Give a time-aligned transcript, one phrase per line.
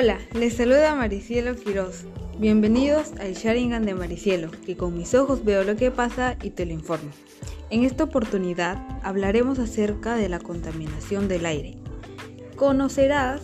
[0.00, 2.04] Hola, les saluda Maricielo Quiroz.
[2.38, 6.66] Bienvenidos al Sharingan de Maricielo, que con mis ojos veo lo que pasa y te
[6.66, 7.10] lo informo.
[7.68, 11.78] En esta oportunidad hablaremos acerca de la contaminación del aire.
[12.54, 13.40] Conocerás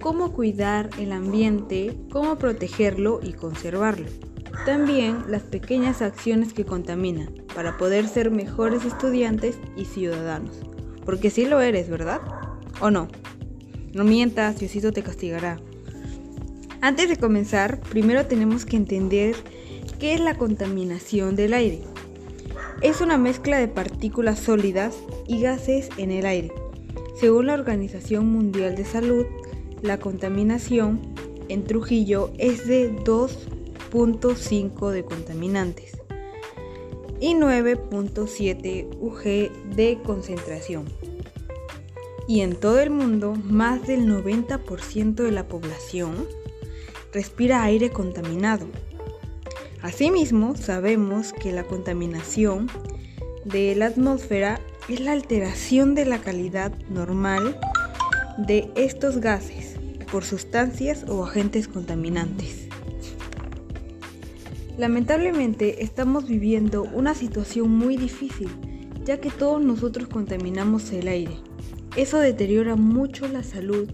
[0.00, 4.06] cómo cuidar el ambiente, cómo protegerlo y conservarlo.
[4.64, 10.56] También las pequeñas acciones que contaminan para poder ser mejores estudiantes y ciudadanos.
[11.04, 12.22] Porque sí lo eres, ¿verdad?
[12.80, 13.08] ¿O no?
[13.92, 15.60] No mientas, Diosito te castigará.
[16.80, 19.34] Antes de comenzar, primero tenemos que entender
[19.98, 21.80] qué es la contaminación del aire.
[22.82, 24.96] Es una mezcla de partículas sólidas
[25.26, 26.52] y gases en el aire.
[27.18, 29.26] Según la Organización Mundial de Salud,
[29.82, 31.00] la contaminación
[31.48, 35.98] en Trujillo es de 2.5 de contaminantes
[37.20, 40.84] y 9.7 UG de concentración.
[42.28, 46.28] Y en todo el mundo, más del 90% de la población
[47.12, 48.66] respira aire contaminado.
[49.82, 52.68] Asimismo, sabemos que la contaminación
[53.44, 57.58] de la atmósfera es la alteración de la calidad normal
[58.38, 59.76] de estos gases
[60.10, 62.68] por sustancias o agentes contaminantes.
[64.76, 68.48] Lamentablemente estamos viviendo una situación muy difícil,
[69.04, 71.36] ya que todos nosotros contaminamos el aire.
[71.96, 73.88] Eso deteriora mucho la salud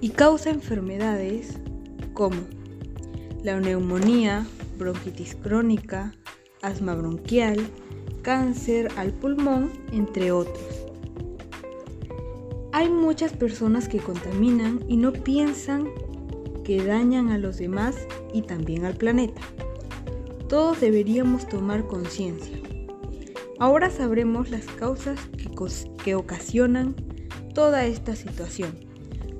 [0.00, 1.58] y causa enfermedades
[2.22, 2.42] como
[3.42, 4.46] la neumonía,
[4.78, 6.14] bronquitis crónica,
[6.62, 7.58] asma bronquial,
[8.22, 10.86] cáncer al pulmón, entre otros.
[12.70, 15.88] Hay muchas personas que contaminan y no piensan
[16.62, 17.96] que dañan a los demás
[18.32, 19.42] y también al planeta
[20.48, 22.56] todos deberíamos tomar conciencia.
[23.58, 25.18] Ahora sabremos las causas
[26.04, 26.94] que, ocasionan
[27.52, 28.76] toda esta situación,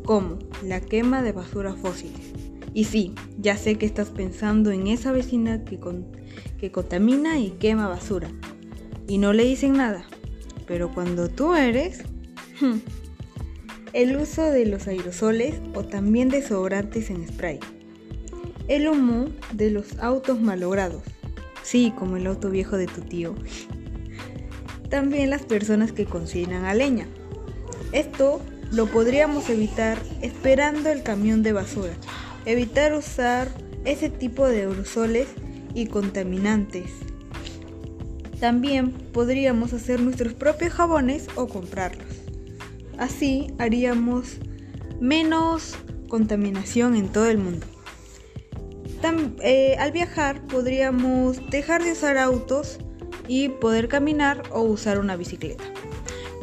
[0.05, 2.52] como la quema de basura fósiles.
[2.75, 5.79] Y sí, ya sé que estás pensando en esa vecina que,
[6.59, 8.31] que contamina y quema basura.
[9.07, 10.05] Y no le dicen nada.
[10.67, 12.03] Pero cuando tú eres...
[12.61, 12.79] Hmm,
[13.93, 17.61] el uso de los aerosoles o también desodorantes en spray
[18.69, 21.03] el humo de los autos malogrados.
[21.63, 23.35] Sí, como el auto viejo de tu tío.
[24.89, 27.07] También las personas que cocinan a leña.
[27.93, 28.41] Esto
[28.71, 31.93] lo podríamos evitar esperando el camión de basura.
[32.45, 33.49] Evitar usar
[33.85, 35.29] ese tipo de aerosoles
[35.75, 36.91] y contaminantes.
[38.41, 42.09] También podríamos hacer nuestros propios jabones o comprarlos.
[42.99, 44.39] Así haríamos
[45.01, 45.77] menos
[46.09, 47.67] contaminación en todo el mundo.
[49.43, 52.79] Eh, al viajar podríamos dejar de usar autos
[53.27, 55.65] y poder caminar o usar una bicicleta.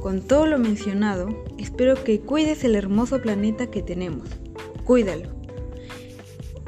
[0.01, 4.29] Con todo lo mencionado, espero que cuides el hermoso planeta que tenemos.
[4.83, 5.38] Cuídalo.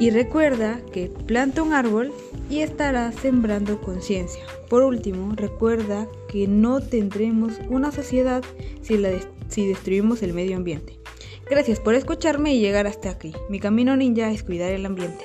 [0.01, 2.11] Y recuerda que planta un árbol
[2.49, 4.43] y estarás sembrando conciencia.
[4.67, 8.43] Por último, recuerda que no tendremos una sociedad
[8.81, 8.99] si,
[9.49, 10.97] si destruimos el medio ambiente.
[11.47, 13.31] Gracias por escucharme y llegar hasta aquí.
[13.47, 15.23] Mi camino ninja es cuidar el ambiente.